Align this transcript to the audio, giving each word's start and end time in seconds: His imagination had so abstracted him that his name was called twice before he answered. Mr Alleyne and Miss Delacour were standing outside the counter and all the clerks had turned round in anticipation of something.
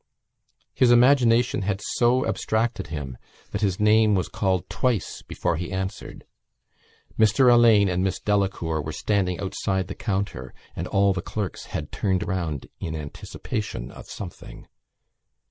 His 0.73 0.89
imagination 0.89 1.61
had 1.61 1.79
so 1.79 2.25
abstracted 2.25 2.87
him 2.87 3.19
that 3.51 3.61
his 3.61 3.79
name 3.79 4.15
was 4.15 4.29
called 4.29 4.67
twice 4.67 5.21
before 5.21 5.57
he 5.57 5.71
answered. 5.71 6.25
Mr 7.19 7.51
Alleyne 7.53 7.87
and 7.87 8.03
Miss 8.03 8.19
Delacour 8.19 8.81
were 8.81 8.91
standing 8.93 9.39
outside 9.39 9.87
the 9.89 9.93
counter 9.93 10.55
and 10.75 10.87
all 10.87 11.13
the 11.13 11.21
clerks 11.21 11.65
had 11.67 11.91
turned 11.91 12.27
round 12.27 12.65
in 12.79 12.95
anticipation 12.95 13.91
of 13.91 14.07
something. 14.09 14.67